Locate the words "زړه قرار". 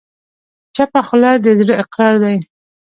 1.59-2.15